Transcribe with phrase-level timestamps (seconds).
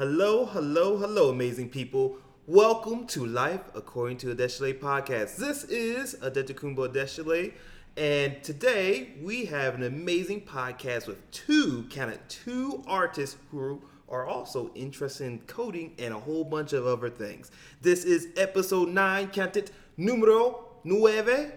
[0.00, 2.18] Hello, hello, hello, amazing people.
[2.46, 5.38] Welcome to Life According to Adeshile podcast.
[5.38, 7.52] This is Adetokunbo Adeshile,
[7.96, 14.24] and today we have an amazing podcast with two, kind of two artists who are
[14.24, 17.50] also interested in coding and a whole bunch of other things.
[17.82, 21.54] This is episode 9, canted numero nueve.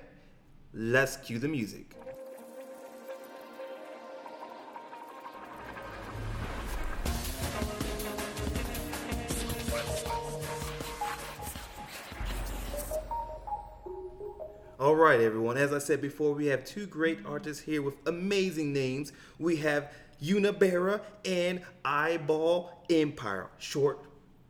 [0.73, 1.95] Let's cue the music.
[14.81, 15.57] All right, everyone.
[15.57, 19.11] As I said before, we have two great artists here with amazing names.
[19.37, 19.91] We have
[20.23, 23.49] Unabara and Eyeball Empire.
[23.59, 23.99] Short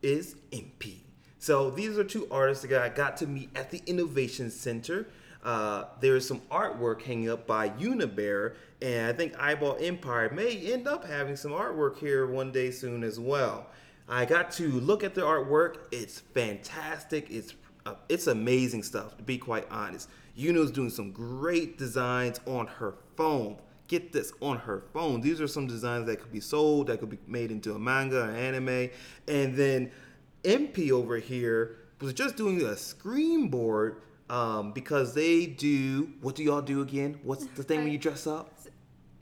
[0.00, 1.00] is MP.
[1.38, 5.06] So these are two artists that I got to meet at the Innovation Center.
[5.44, 10.56] Uh, there is some artwork hanging up by Unabara, and I think Eyeball Empire may
[10.72, 13.66] end up having some artwork here one day soon as well.
[14.08, 15.76] I got to look at the artwork.
[15.90, 17.30] It's fantastic.
[17.30, 17.52] It's
[17.84, 20.08] uh, it's amazing stuff to be quite honest.
[20.36, 23.56] Yuno's doing some great designs on her phone.
[23.88, 25.20] Get this on her phone.
[25.20, 28.24] These are some designs that could be sold, that could be made into a manga
[28.24, 28.88] or anime.
[29.28, 29.90] And then
[30.44, 36.10] MP over here was just doing a screen board um, because they do.
[36.22, 37.20] What do y'all do again?
[37.22, 38.50] What's the thing when you dress up?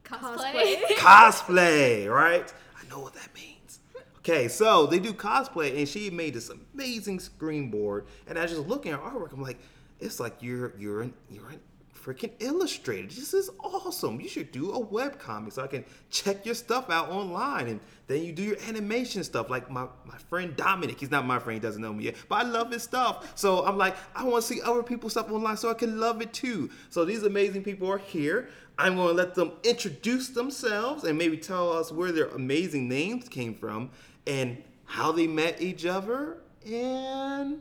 [0.04, 0.76] Cosplay.
[0.96, 2.52] cosplay, right?
[2.80, 3.80] I know what that means.
[4.18, 8.06] Okay, so they do cosplay, and she made this amazing screen board.
[8.26, 9.32] And I was just looking at her artwork.
[9.32, 9.58] I'm like,
[10.00, 11.60] it's like you're you're an you're an
[12.04, 13.08] freaking illustrator.
[13.08, 14.20] This is awesome.
[14.20, 17.80] You should do a web comic so I can check your stuff out online, and
[18.06, 19.50] then you do your animation stuff.
[19.50, 22.46] Like my my friend Dominic, he's not my friend, he doesn't know me yet, but
[22.46, 23.32] I love his stuff.
[23.38, 26.22] So I'm like, I want to see other people's stuff online so I can love
[26.22, 26.70] it too.
[26.88, 28.48] So these amazing people are here.
[28.78, 33.28] I'm going to let them introduce themselves and maybe tell us where their amazing names
[33.28, 33.90] came from
[34.26, 37.60] and how they met each other and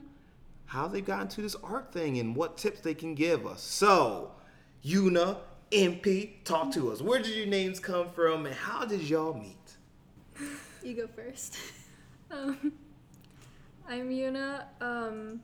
[0.70, 3.60] how they got into this art thing and what tips they can give us.
[3.60, 4.32] So,
[4.86, 5.38] Yuna,
[5.72, 7.02] MP, talk to us.
[7.02, 9.56] Where did your names come from and how did y'all meet?
[10.84, 11.58] You go first.
[12.32, 12.72] um,
[13.88, 14.66] I'm Yuna.
[14.80, 15.42] Um,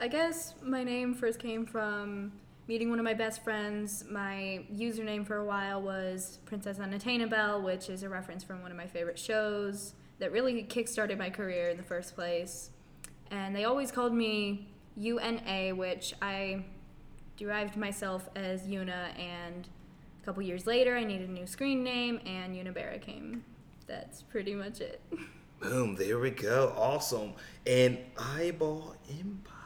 [0.00, 2.32] I guess my name first came from
[2.66, 4.04] meeting one of my best friends.
[4.10, 8.76] My username for a while was Princess Unattainable, which is a reference from one of
[8.76, 12.70] my favorite shows that really kickstarted my career in the first place.
[13.30, 16.64] And they always called me UNA, which I
[17.36, 19.10] derived myself as Una.
[19.18, 19.68] And
[20.22, 23.44] a couple years later, I needed a new screen name, and Unabara came.
[23.86, 25.00] That's pretty much it.
[25.60, 26.72] Boom, there we go.
[26.76, 27.34] Awesome.
[27.66, 29.56] And Eyeball Empire.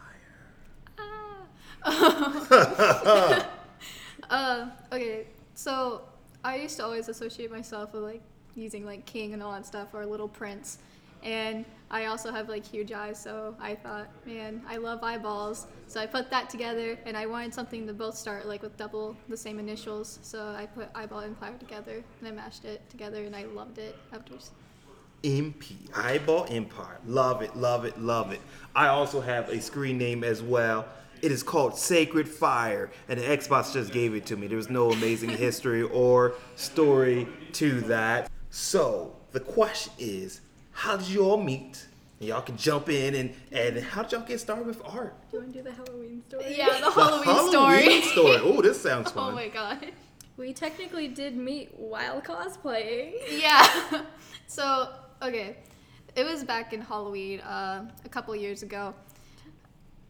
[4.31, 6.03] Uh, okay, so
[6.43, 8.23] I used to always associate myself with like
[8.55, 10.79] using like king and all that stuff or little prince.
[11.25, 15.67] And I also have like huge eyes, so I thought, man, I love eyeballs.
[15.87, 19.17] So I put that together and I wanted something to both start like with double
[19.29, 20.19] the same initials.
[20.23, 23.79] So I put eyeball and empire together and I mashed it together and I loved
[23.79, 24.51] it afterwards.
[25.23, 26.99] MP, Eyeball Empire.
[27.07, 28.41] Love it, love it, love it.
[28.75, 30.87] I also have a screen name as well.
[31.23, 34.47] It is called Sacred Fire, and the Xbox just gave it to me.
[34.47, 38.31] There was no amazing history or story to that.
[38.51, 40.43] So, the question is
[40.75, 41.87] how did you all meet?
[42.21, 45.15] And y'all can jump in and, and how did y'all get started with art?
[45.31, 46.57] Do you want to do the Halloween story?
[46.57, 48.03] Yeah, the Halloween, Halloween story.
[48.03, 48.37] story.
[48.43, 49.33] Oh, this sounds fun.
[49.33, 49.87] oh my god.
[50.37, 53.13] We technically did meet while cosplaying.
[53.31, 54.03] Yeah.
[54.47, 54.91] so,
[55.23, 55.57] okay.
[56.17, 58.95] It was back in Halloween uh, a couple years ago.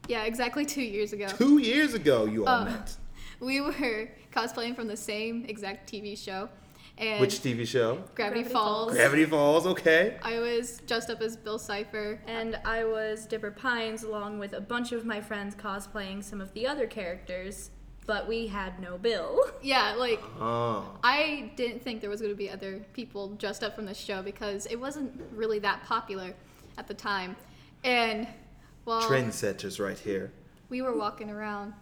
[0.09, 1.27] Yeah, exactly two years ago.
[1.29, 2.97] Two years ago, you all Uh, met.
[3.41, 6.49] We were cosplaying from the same exact TV show.
[6.97, 7.95] And Which TV show?
[8.15, 8.85] Gravity, Gravity Falls.
[8.87, 8.93] Falls.
[8.95, 10.17] Gravity Falls, okay.
[10.23, 12.21] I was dressed up as Bill Cipher.
[12.27, 16.53] And I was Dipper Pines along with a bunch of my friends cosplaying some of
[16.55, 17.71] the other characters,
[18.07, 19.41] but we had no bill.
[19.63, 20.97] Yeah, like Oh.
[21.03, 24.23] I didn't think there was going to be other people dressed up from the show
[24.23, 26.33] because it wasn't really that popular
[26.79, 27.35] at the time.
[27.83, 28.29] And
[28.85, 30.31] well, Trendsetters right here.
[30.69, 31.73] we were walking around.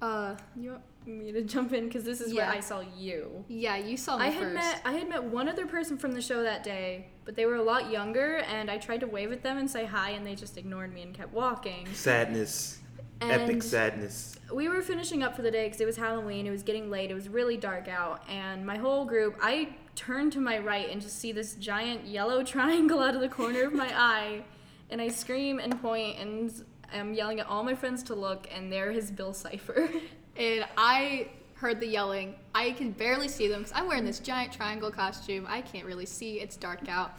[0.00, 2.48] Uh, You want me to jump in because this is Yeah.
[2.48, 3.44] where I saw you.
[3.48, 4.54] yeah, you saw me I had first.
[4.54, 7.56] met I had met one other person from the show that day, but they were
[7.56, 10.34] a lot younger, and I tried to wave at them and say hi, and they
[10.34, 11.86] just ignored me and kept walking.
[11.94, 12.80] Sadness.
[13.22, 14.36] Epic sadness.
[14.52, 16.46] we were finishing up for the day because it was Halloween.
[16.46, 17.10] It was getting late.
[17.10, 19.36] It was really dark out, and my whole group.
[19.40, 23.28] I turned to my right and just see this giant yellow triangle out of the
[23.30, 24.44] corner of my eye,
[24.90, 26.52] and I scream and point and
[26.92, 29.88] I'm yelling at all my friends to look, and there is Bill Cipher.
[30.38, 32.34] and I heard the yelling.
[32.54, 35.46] I can barely see them because I'm wearing this giant triangle costume.
[35.48, 36.40] I can't really see.
[36.40, 37.12] It's dark out,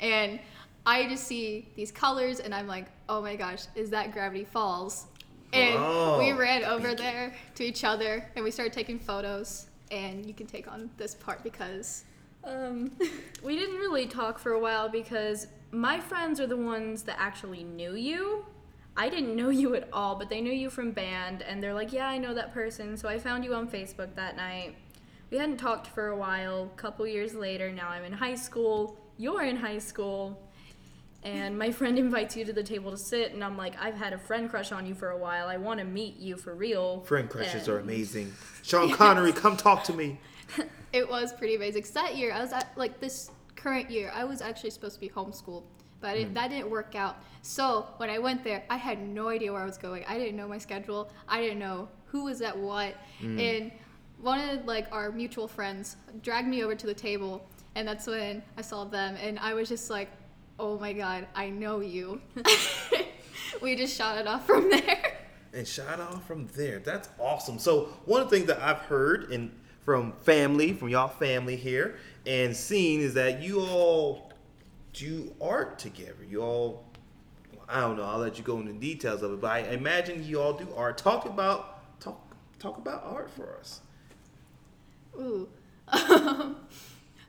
[0.00, 0.40] and
[0.86, 5.06] I just see these colors and I'm like, oh my gosh, is that Gravity Falls?
[5.52, 9.66] And Oh, we ran over thank there to each other and we started taking photos.
[9.90, 12.04] And you can take on this part because
[12.44, 12.90] Um,
[13.42, 17.64] we didn't really talk for a while because my friends are the ones that actually
[17.64, 18.44] knew you.
[18.96, 21.92] I didn't know you at all, but they knew you from band, and they're like,
[21.92, 24.76] "Yeah, I know that person." So I found you on Facebook that night.
[25.30, 26.70] We hadn't talked for a while.
[26.76, 28.96] couple years later, now I'm in high school.
[29.18, 30.40] You're in high school.
[31.24, 34.12] And my friend invites you to the table to sit, and I'm like, I've had
[34.12, 35.48] a friend crush on you for a while.
[35.48, 37.00] I want to meet you for real.
[37.00, 38.32] Friend crushes are amazing.
[38.62, 40.20] Sean Connery, come talk to me.
[40.92, 41.82] it was pretty amazing.
[41.82, 45.00] 'Cause that year, I was at, like this current year, I was actually supposed to
[45.00, 45.64] be homeschooled,
[46.04, 46.34] but I didn't, mm.
[46.34, 47.16] that didn't work out.
[47.40, 50.04] So when I went there, I had no idea where I was going.
[50.06, 51.10] I didn't know my schedule.
[51.26, 52.94] I didn't know who was at what.
[53.22, 53.40] Mm.
[53.40, 53.72] And
[54.20, 58.42] one of like our mutual friends dragged me over to the table, and that's when
[58.58, 60.10] I saw them, and I was just like,
[60.58, 62.20] "Oh my god, I know you."
[63.62, 65.20] we just shot it off from there.
[65.54, 66.80] and shot off from there.
[66.80, 67.58] That's awesome.
[67.58, 71.96] So one of the things that I've heard and from family, from y'all family here,
[72.26, 74.23] and seen is that you all
[74.94, 76.24] do art together.
[76.28, 76.84] You all,
[77.68, 78.04] I don't know.
[78.04, 80.96] I'll let you go into details of it, but I imagine you all do art.
[80.96, 82.20] Talk about talk
[82.58, 83.80] talk about art for us.
[85.20, 85.48] Ooh.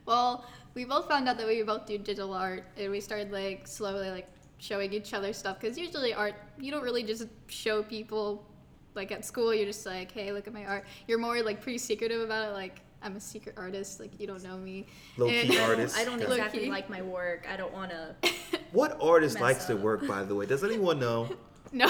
[0.06, 3.66] well, we both found out that we both do digital art, and we started like
[3.66, 4.28] slowly like
[4.58, 5.60] showing each other stuff.
[5.60, 8.44] Because usually art, you don't really just show people
[8.94, 9.54] like at school.
[9.54, 10.84] You're just like, hey, look at my art.
[11.06, 12.52] You're more like pretty secretive about it.
[12.52, 14.00] Like I'm a secret artist.
[14.00, 14.86] Like you don't know me.
[15.16, 15.96] Low key And- artist.
[15.96, 16.32] I don't Got it.
[16.32, 16.70] exactly Low-key.
[16.72, 17.46] like my work.
[17.50, 18.14] I don't want to.
[18.72, 20.44] What artist Mess likes their work, by the way?
[20.44, 21.28] Does anyone know?
[21.72, 21.86] No.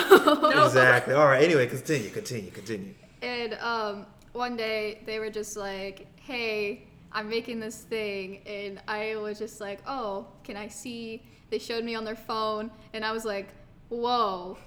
[0.67, 1.15] Exactly.
[1.15, 1.43] All right.
[1.43, 2.95] Anyway, continue, continue, continue.
[3.23, 9.17] And um, one day they were just like, "Hey, I'm making this thing," and I
[9.17, 13.11] was just like, "Oh, can I see?" They showed me on their phone, and I
[13.13, 13.49] was like,
[13.89, 14.59] "Whoa,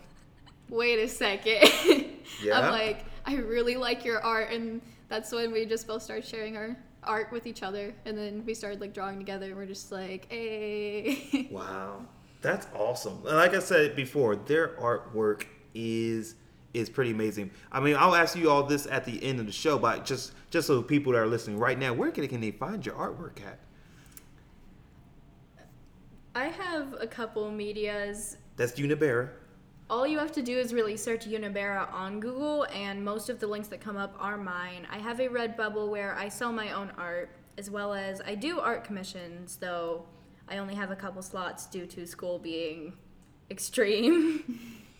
[0.69, 1.69] wait a second.
[2.43, 2.59] Yeah.
[2.59, 6.55] I'm like, "I really like your art," and that's when we just both started sharing
[6.55, 9.91] our art with each other, and then we started like drawing together, and we're just
[9.91, 12.05] like, "Hey." Wow,
[12.41, 13.23] that's awesome.
[13.23, 16.35] Like I said before, their artwork is
[16.73, 17.49] is pretty amazing.
[17.71, 20.33] I mean, I'll ask you all this at the end of the show, but just
[20.49, 23.41] just so people that are listening right now, where can, can they find your artwork
[23.45, 23.59] at?
[26.35, 28.37] I have a couple medias.
[28.55, 29.29] That's Unabara.
[29.89, 33.47] All you have to do is really search Unabara on Google, and most of the
[33.47, 34.85] links that come up are mine.
[34.91, 38.59] I have a Redbubble where I sell my own art, as well as I do
[38.59, 40.05] art commissions, though
[40.47, 42.93] I only have a couple slots due to school being
[43.49, 44.59] extreme.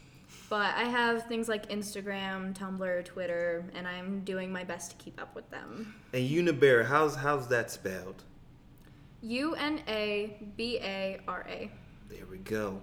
[0.49, 5.21] but I have things like Instagram, Tumblr, Twitter, and I'm doing my best to keep
[5.21, 5.93] up with them.
[6.13, 8.23] And Unabara, how's how's that spelled?
[9.21, 11.69] U N A B A R A.
[12.09, 12.81] There we go.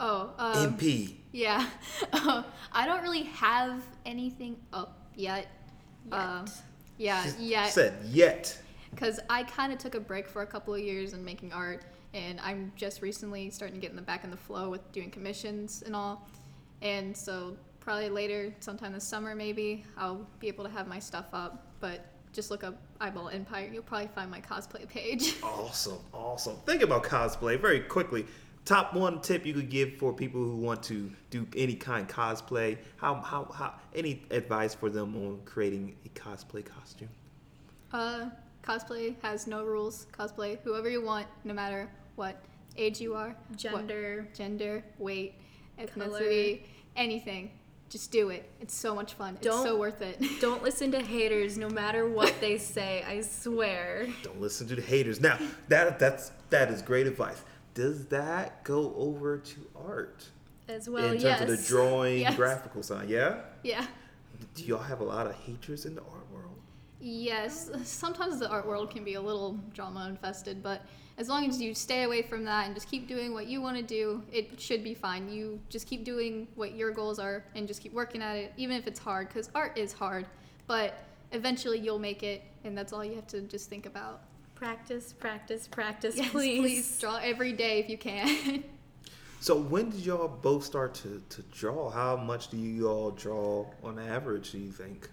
[0.00, 1.14] Oh, um, MP.
[1.32, 1.66] Yeah.
[2.12, 5.46] Uh, I don't really have anything up yet.
[6.10, 6.46] Uh,
[6.98, 7.70] yeah, She yet.
[7.72, 8.58] Said yet.
[8.90, 11.84] Because I kind of took a break for a couple of years in making art,
[12.14, 15.10] and I'm just recently starting to get in the back in the flow with doing
[15.10, 16.26] commissions and all.
[16.80, 21.26] And so probably later, sometime this summer maybe, I'll be able to have my stuff
[21.32, 21.66] up.
[21.80, 23.68] But just look up Eyeball Empire.
[23.72, 25.34] You'll probably find my cosplay page.
[25.42, 26.56] Awesome, awesome.
[26.64, 28.26] Think about cosplay very quickly.
[28.66, 32.14] Top one tip you could give for people who want to do any kind of
[32.14, 32.76] cosplay.
[32.96, 37.08] How how how any advice for them on creating a cosplay costume?
[37.92, 38.26] Uh,
[38.64, 40.08] cosplay has no rules.
[40.18, 42.42] Cosplay whoever you want, no matter what
[42.76, 44.26] age you are, what Gender.
[44.34, 45.34] gender, weight,
[45.78, 46.62] ethnicity,
[46.96, 47.52] anything.
[47.88, 48.50] Just do it.
[48.60, 49.36] It's so much fun.
[49.36, 50.20] it's Don't- so worth it.
[50.40, 54.08] Don't listen to haters no matter what they say, I swear.
[54.24, 55.20] Don't listen to the haters.
[55.20, 57.44] Now that that's that is great advice.
[57.76, 60.24] Does that go over to art
[60.66, 61.40] As well, in terms yes.
[61.42, 62.34] of the drawing, Yes.
[62.34, 63.10] graphical side?
[63.10, 63.42] Yeah.
[63.62, 63.86] yeah.
[64.54, 66.56] Do y'all have a lot of haters in the art world?
[67.00, 67.70] Yes.
[67.84, 70.80] Sometimes the art world can be a little drama infested, but
[71.18, 73.76] as long as you stay away from that and just keep doing what you want
[73.76, 75.28] to do, it should be fine.
[75.28, 78.76] You just keep doing what your goals are and just keep working at it, even
[78.76, 80.26] if it's hard, because art is hard.
[80.66, 84.22] But eventually you'll make it, and that's all you have to just think about.
[84.56, 86.60] Practice, practice, practice, Yes, please.
[86.60, 88.64] please draw every day if you can.
[89.38, 91.90] So when did y'all both start to, to draw?
[91.90, 94.50] How much do you all draw on average?
[94.50, 95.08] Do you think?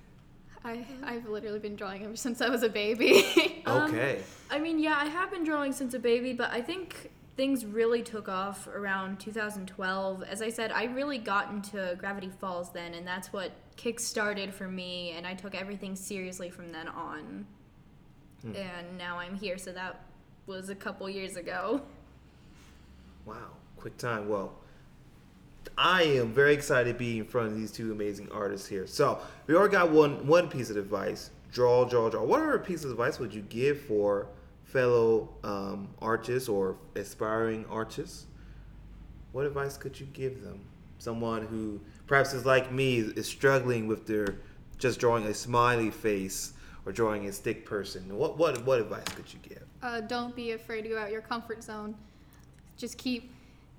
[0.63, 3.62] I, I've literally been drawing ever since I was a baby.
[3.65, 4.21] Um, Okay.
[4.50, 8.01] I mean, yeah, I have been drawing since a baby, but I think things really
[8.01, 10.23] took off around 2012.
[10.23, 14.67] As I said, I really got into Gravity Falls then, and that's what kick-started for
[14.67, 17.45] me, and I took everything seriously from then on.
[18.43, 20.03] And now I'm here, so that
[20.45, 21.81] was a couple years ago.
[23.25, 24.27] Wow, quick time.
[24.27, 24.53] Well,
[25.77, 28.85] I am very excited to be in front of these two amazing artists here.
[28.85, 32.23] So we already got one one piece of advice: draw, draw, draw.
[32.23, 34.27] What other piece of advice would you give for
[34.65, 38.25] fellow um, artists or aspiring artists?
[39.31, 40.59] What advice could you give them?
[40.97, 44.39] Someone who perhaps is like me, is struggling with their
[44.77, 46.53] just drawing a smiley face
[46.85, 48.03] or drawing a stick person.
[48.15, 49.63] What what what advice could you give?
[49.81, 51.95] Uh, don't be afraid to go out your comfort zone.
[52.77, 53.31] Just keep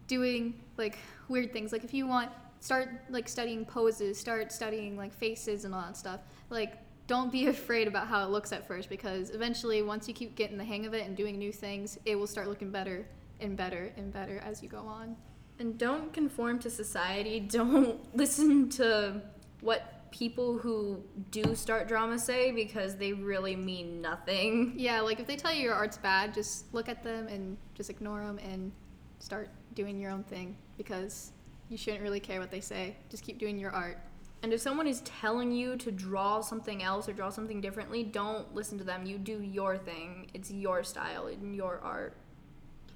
[0.06, 1.72] doing like weird things.
[1.72, 2.30] Like if you want,
[2.60, 6.20] start like studying poses, start studying like faces and all that stuff.
[6.50, 10.34] Like don't be afraid about how it looks at first because eventually once you keep
[10.36, 13.06] getting the hang of it and doing new things, it will start looking better
[13.40, 15.16] and better and better as you go on.
[15.58, 17.38] And don't conform to society.
[17.48, 19.20] Don't listen to
[19.60, 21.02] what people who
[21.32, 24.72] do start drama say because they really mean nothing.
[24.76, 27.90] Yeah, like if they tell you your art's bad, just look at them and just
[27.90, 28.70] ignore them and
[29.18, 31.32] start doing your own thing because
[31.68, 32.96] you shouldn't really care what they say.
[33.10, 33.98] Just keep doing your art.
[34.44, 38.54] And if someone is telling you to draw something else or draw something differently, don't
[38.54, 39.06] listen to them.
[39.06, 40.30] You do your thing.
[40.32, 42.16] It's your style and your art.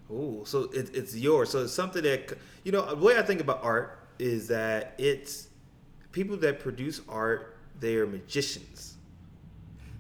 [0.09, 1.51] Oh, so it, it's yours.
[1.51, 2.95] So it's something that you know.
[2.95, 5.48] The way I think about art is that it's
[6.13, 7.57] people that produce art.
[7.81, 8.95] They are magicians.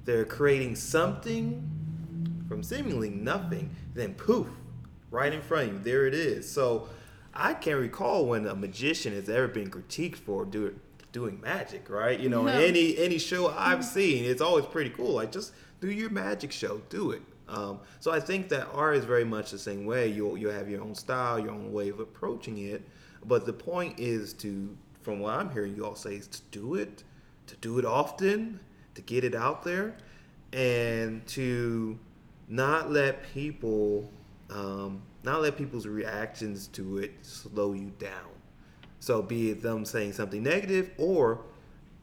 [0.04, 1.62] They're creating something
[2.48, 4.46] from seemingly nothing, then poof,
[5.10, 5.80] right in front of you.
[5.80, 6.50] There it is.
[6.50, 6.88] So
[7.34, 12.18] I can't recall when a magician has ever been critiqued for doing doing magic, right?
[12.20, 12.52] You know, No.
[12.52, 15.12] any any show I've seen, it's always pretty cool.
[15.14, 17.22] Like just do your magic show, do it.
[17.48, 20.08] Um, so I think that art is very much the same way.
[20.08, 22.82] You'll you have your own style, your own way of approaching it.
[23.24, 24.76] But the point is to,
[25.08, 27.02] from what I'm hearing you all say, is to do it,
[27.46, 28.60] to do it often,
[28.94, 29.96] to get it out there,
[30.52, 31.98] and to
[32.46, 34.12] not let people,
[34.50, 38.28] um, not let people's reactions to it slow you down.
[39.00, 41.40] So be it them saying something negative or,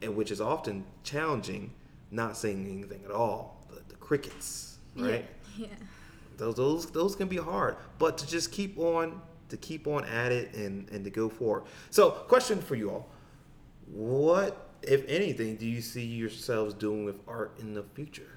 [0.02, 1.70] and which is often challenging,
[2.10, 3.62] not saying anything at all.
[3.70, 5.24] The, the crickets, right?
[5.56, 5.68] Yeah.
[6.38, 10.32] Those those those can be hard, but to just keep on to keep on at
[10.32, 11.64] it and and to go forward.
[11.90, 13.08] So, question for you all:
[13.86, 18.28] What, if anything, do you see yourselves doing with art in the future?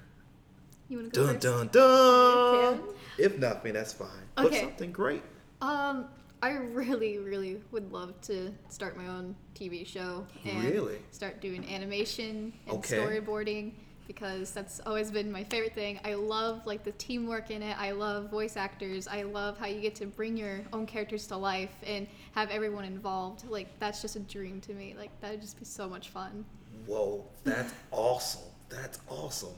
[0.88, 1.46] You want to go Dun first?
[1.46, 2.78] dun dun.
[2.78, 4.08] You If nothing, that's fine.
[4.36, 4.60] But Okay.
[4.60, 5.22] something great.
[5.60, 6.06] Um,
[6.42, 10.98] I really, really would love to start my own TV show and Really?
[11.10, 12.96] start doing animation and Okay.
[12.96, 13.72] storyboarding
[14.10, 16.00] because that's always been my favorite thing.
[16.04, 17.78] I love like the teamwork in it.
[17.78, 19.06] I love voice actors.
[19.06, 22.84] I love how you get to bring your own characters to life and have everyone
[22.84, 23.48] involved.
[23.48, 24.96] Like that's just a dream to me.
[24.98, 26.44] Like that'd just be so much fun.
[26.86, 28.42] Whoa, that's awesome.
[28.68, 29.54] That's awesome.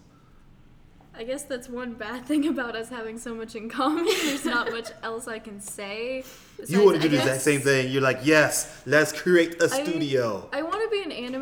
[1.14, 4.04] I guess that's one bad thing about us having so much in common.
[4.04, 6.16] There's not much else I can say.
[6.16, 6.24] you
[6.58, 7.90] besides, want to do the exact same thing.
[7.90, 10.48] You're like, yes, let's create a I- studio.
[10.52, 11.41] I want to be an animator, but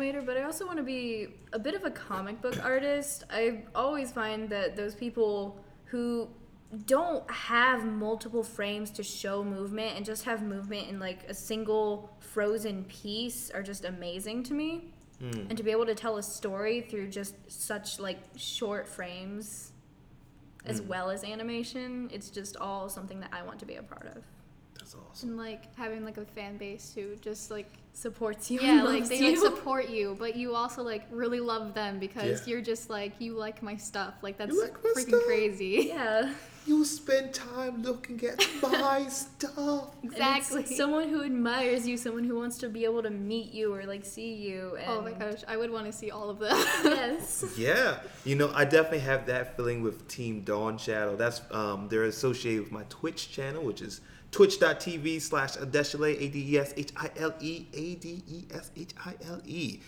[0.51, 3.23] also want to be a bit of a comic book artist.
[3.31, 6.27] I always find that those people who
[6.87, 12.09] don't have multiple frames to show movement and just have movement in like a single
[12.19, 14.91] frozen piece are just amazing to me.
[15.21, 15.45] Hmm.
[15.47, 19.71] And to be able to tell a story through just such like short frames
[20.65, 20.87] as Hmm.
[20.89, 24.25] well as animation, it's just all something that I want to be a part of.
[24.81, 25.29] That's awesome.
[25.29, 28.61] And like having like a fan base who just like Supports you.
[28.61, 29.27] yeah and like loves they you.
[29.31, 32.51] like support you but you also like really love them because Yeah.
[32.53, 35.23] you're just like you like my stuff like that's like freaking stuff?
[35.25, 36.33] crazy Yeah.
[36.67, 39.57] You spend time looking at my stuff.
[40.03, 43.51] And it's exactly someone who admires you, someone who wants to be able to meet
[43.51, 44.77] you or like see you.
[44.79, 47.43] And oh my gosh i would want to see all of them Yes.
[47.57, 51.15] Yeah, you know, I definitely have that feeling with Team Dawn Shadow.
[51.15, 53.99] That's um, they're associated with my Twitch channel, which is
[54.31, 58.71] twitch.tv slash Adeshile, A D E S H I L E, A D E S
[58.75, 59.79] H I L E.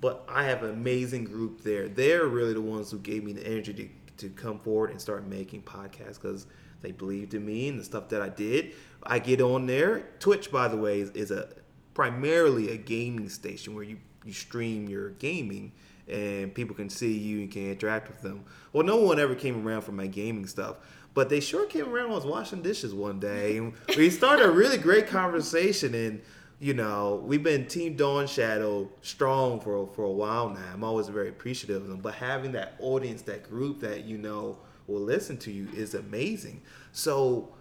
[0.00, 1.88] But I have an amazing group there.
[1.88, 3.72] They're really the ones who gave me the energy
[4.18, 6.46] to, to come forward and start making podcasts because
[6.82, 8.72] they believed in me and the stuff that I did.
[9.04, 10.08] I get on there.
[10.18, 11.48] Twitch, by the way, is, is a
[11.94, 15.72] primarily a gaming station where you, you stream your gaming
[16.08, 18.44] and people can see you and can interact with them.
[18.72, 20.76] Well, no one ever came around for my gaming stuff,
[21.14, 23.58] but they sure came around when I was washing dishes one day.
[23.58, 26.22] And we started a really great conversation and
[26.62, 30.70] you know, we've been Team Dawn Shadow strong for for a while now.
[30.72, 34.58] I'm always very appreciative of them, but having that audience, that group that you know
[34.86, 36.62] will listen to you is amazing.
[36.92, 37.52] So,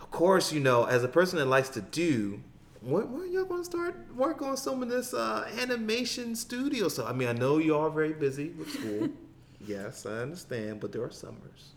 [0.00, 2.40] of course, you know, as a person that likes to do,
[2.82, 7.08] when, when y'all gonna start work on some of this uh, animation studio stuff?
[7.08, 9.08] I mean, I know you are very busy with school.
[9.66, 11.72] yes, I understand, but there are summers.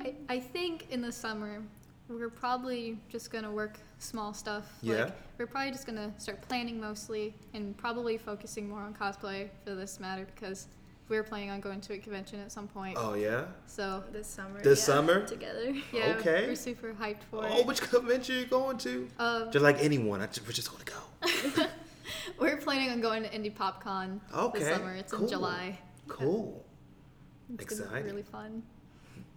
[0.00, 1.62] I, I think in the summer
[2.08, 4.64] we're probably just gonna work small stuff.
[4.82, 5.04] Yeah.
[5.04, 9.74] Like, we're probably just gonna start planning mostly and probably focusing more on cosplay for
[9.74, 10.66] this matter because
[11.08, 12.96] we're planning on going to a convention at some point.
[12.98, 13.44] Oh yeah.
[13.66, 14.60] So This summer.
[14.60, 15.26] This yeah, summer?
[15.26, 15.72] Together.
[15.92, 16.46] yeah, Okay.
[16.46, 17.66] we're super hyped for Oh, it.
[17.66, 19.08] which convention are you going to?
[19.18, 21.66] Um, Just like anyone, I just, we're just gonna go.
[22.40, 24.58] we're planning on going to Indy PopCon Okay.
[24.60, 24.94] this summer.
[24.94, 25.24] It's cool.
[25.24, 25.78] in July.
[26.08, 26.64] Cool.
[27.54, 28.02] It's Exciting.
[28.04, 28.62] be really fun.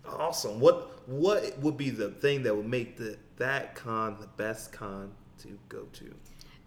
[0.06, 0.60] Awesome.
[0.60, 5.12] What what would be the thing that would make the that con the best con
[5.40, 6.14] to go to?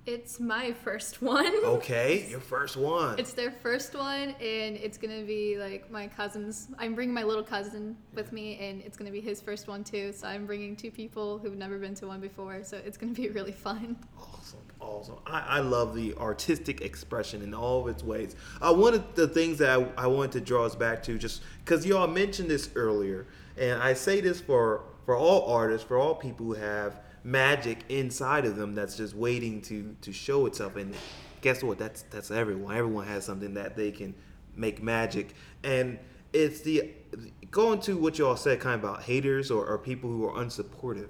[0.06, 1.52] It's my first one.
[1.64, 3.18] Okay, your first one.
[3.18, 6.68] It's their first one, and it's gonna be like my cousin's.
[6.78, 10.12] I'm bringing my little cousin with me, and it's gonna be his first one too.
[10.12, 12.62] So I'm bringing two people who've never been to one before.
[12.62, 13.96] So it's gonna be really fun.
[14.16, 15.16] Awesome, awesome.
[15.26, 18.36] I, I love the artistic expression in all of its ways.
[18.62, 21.42] Uh, one of the things that I, I wanted to draw us back to, just
[21.64, 23.26] because you all mentioned this earlier,
[23.58, 28.44] and I say this for for all artists, for all people who have magic inside
[28.44, 30.76] of them that's just waiting to to show itself.
[30.76, 30.94] And
[31.40, 31.78] guess what?
[31.78, 32.76] That's that's everyone.
[32.76, 34.14] Everyone has something that they can
[34.54, 35.98] make magic, and
[36.32, 36.92] it's the
[37.50, 40.34] going to what you all said, kind of about haters or, or people who are
[40.42, 41.08] unsupportive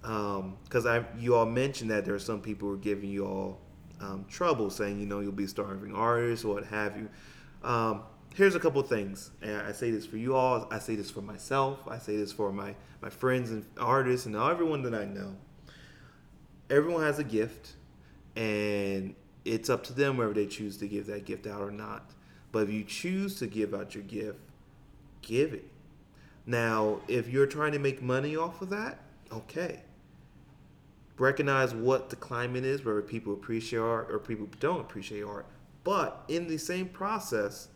[0.00, 3.60] because I you all mentioned that there are some people who are giving you all
[4.00, 7.08] um, trouble, saying you know you'll be starving artists or what have you.
[7.64, 8.02] Um,
[8.34, 10.68] here's a couple things, and I say this for you all.
[10.70, 11.80] I say this for myself.
[11.88, 15.34] I say this for my my friends and artists and everyone that I know.
[16.68, 17.74] Everyone has a gift,
[18.34, 22.10] and it's up to them whether they choose to give that gift out or not.
[22.52, 24.38] But if you choose to give out your gift,
[25.22, 25.68] give it.
[26.46, 29.00] Now, if you're trying to make money off of that,
[29.32, 29.82] okay.
[31.18, 35.46] Recognize what the climate is, whether people appreciate art or people don't appreciate art.
[35.82, 37.68] But in the same process,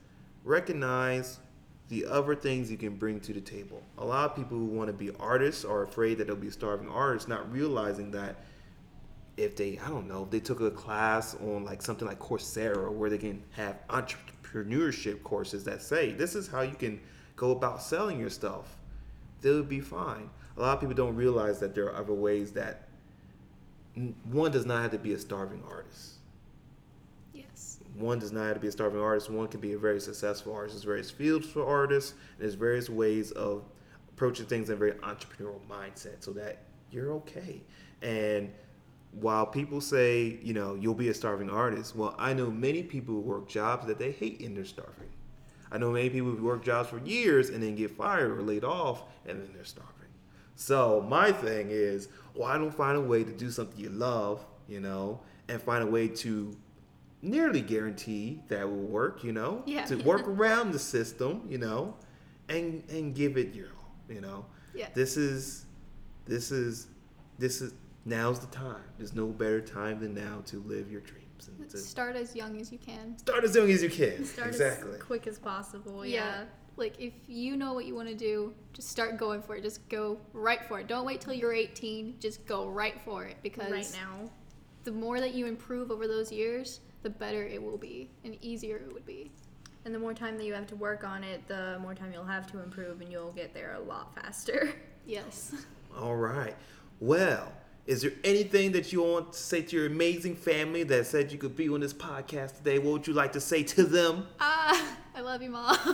[0.45, 1.39] recognize
[1.89, 3.83] the other things you can bring to the table.
[3.99, 6.89] A lot of people who want to be artists are afraid that they'll be starving
[6.89, 8.45] artists, not realizing that
[9.37, 12.93] if they, I don't know, if they took a class on like something like Coursera
[12.93, 17.01] where they can have entrepreneurship courses that say this is how you can
[17.37, 18.77] go about selling your stuff,
[19.41, 20.29] they would be fine.
[20.57, 22.89] A lot of people don't realize that there are other ways that
[24.31, 26.15] one does not have to be a starving artist.
[27.33, 27.79] Yes.
[27.95, 29.31] One does not have to be a starving artist.
[29.31, 30.77] One can be a very successful artist.
[30.77, 32.13] There's various fields for artists.
[32.13, 33.65] And there's various ways of
[34.11, 36.59] approaching things in a very entrepreneurial mindset so that
[36.91, 37.63] you're okay.
[38.03, 38.51] And
[39.13, 43.15] while people say, you know, you'll be a starving artist, well, I know many people
[43.15, 45.09] who work jobs that they hate and they're starving.
[45.73, 48.65] I know many people who work jobs for years and then get fired or laid
[48.65, 49.95] off and then they're starving.
[50.57, 54.81] So my thing is, why don't find a way to do something you love, you
[54.81, 56.57] know, and find a way to
[57.23, 59.85] nearly guarantee that will work, you know, Yeah.
[59.87, 61.97] to work around the system, you know,
[62.49, 64.47] and and give it your all, you know.
[64.75, 64.89] Yeah.
[64.95, 65.67] This is,
[66.27, 66.87] this is,
[67.39, 68.83] this is now's the time.
[68.99, 72.61] There's no better time than now to live your dreams and to Start as young
[72.61, 73.17] as you can.
[73.19, 74.25] start as young as you can.
[74.25, 74.93] Start exactly.
[74.95, 76.05] as quick as possible.
[76.05, 76.15] Yeah.
[76.25, 76.45] Yeah.
[76.77, 79.63] Like if you know what you want to do, just start going for it.
[79.63, 80.87] Just go right for it.
[80.87, 82.17] Don't wait till you're 18.
[82.21, 84.31] Just go right for it because Right now.
[84.85, 88.77] the more that you improve over those years, the better it will be and easier
[88.77, 89.31] it would be.
[89.85, 92.25] And the more time that you have to work on it, the more time you'll
[92.25, 94.73] have to improve, and you'll get there a lot faster.
[95.07, 95.55] Yes.
[95.99, 96.55] All right.
[97.01, 97.51] Well,
[97.91, 101.39] is there anything that you want to say to your amazing family that said you
[101.39, 102.79] could be on this podcast today?
[102.79, 104.29] What would you like to say to them?
[104.39, 105.77] Ah, I love you, mom.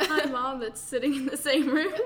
[0.00, 0.60] Hi, mom.
[0.60, 1.92] That's sitting in the same room.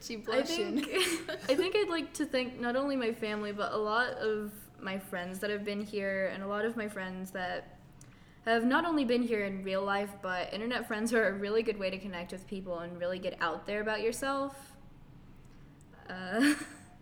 [0.00, 0.82] she I blushing.
[0.82, 4.50] think I think I'd like to thank not only my family but a lot of
[4.80, 7.78] my friends that have been here and a lot of my friends that
[8.46, 11.78] have not only been here in real life but internet friends are a really good
[11.78, 14.56] way to connect with people and really get out there about yourself.
[16.08, 16.54] Uh,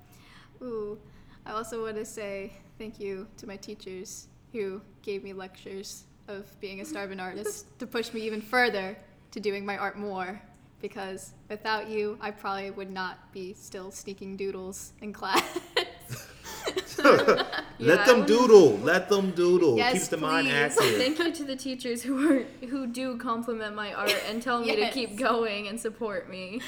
[0.62, 0.98] Ooh,
[1.46, 6.46] I also want to say thank you to my teachers who gave me lectures of
[6.60, 8.96] being a starving artist to push me even further
[9.30, 10.40] to doing my art more.
[10.80, 15.42] Because without you, I probably would not be still sneaking doodles in class.
[17.80, 18.78] Let Yeah, I them doodle.
[18.78, 19.76] Let them doodle.
[19.76, 20.96] Yes, Keeps the mind active.
[20.96, 24.74] thank you to the teachers who are who do compliment my art and tell me
[24.76, 26.60] to keep going and support me.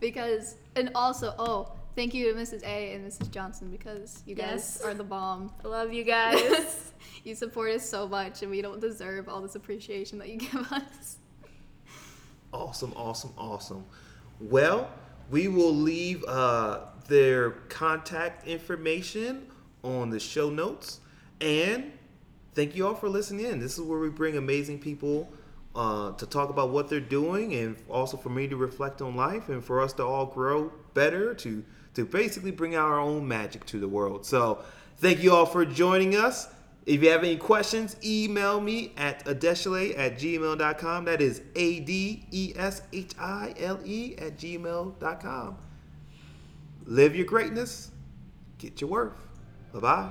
[0.00, 2.62] because, and also, oh, thank you to Mrs.
[2.64, 3.30] A and Mrs.
[3.30, 4.82] Johnson because you guys Yes.
[4.82, 5.52] are the bomb.
[5.64, 6.92] I love you guys.
[7.24, 10.70] you support us so much, and we don't deserve all this appreciation that you give
[10.70, 11.16] us.
[12.52, 13.84] Awesome, awesome, awesome.
[14.38, 14.90] Well,
[15.30, 19.46] we will leave uh, their contact information
[19.82, 21.00] on the show notes.
[21.40, 21.92] And
[22.54, 23.58] thank you all for listening in.
[23.58, 25.32] This is where we bring amazing people
[25.74, 29.48] uh, to talk about what they're doing, and also for me to reflect on life,
[29.48, 31.64] and for us to all grow better to
[31.94, 34.24] to basically bring our own magic to the world.
[34.24, 34.64] So,
[34.96, 36.48] thank you all for joining us.
[36.84, 41.04] If you have any questions, email me at adeshile at gmail.com.
[41.04, 45.56] That is A D E S H I L E at gmail.com.
[46.86, 47.92] Live your greatness,
[48.58, 49.31] get your worth.
[49.72, 50.10] Bye bye.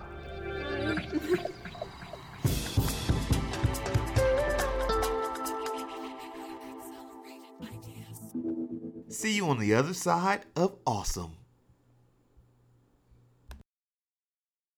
[9.09, 11.40] See you on the other side of awesome.